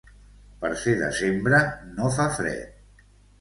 [0.63, 1.59] Per ser desembre,
[2.01, 3.07] no fa fred.